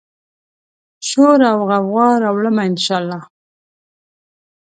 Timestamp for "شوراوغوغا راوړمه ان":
1.07-2.73